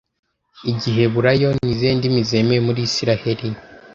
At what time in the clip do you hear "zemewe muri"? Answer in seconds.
2.29-2.79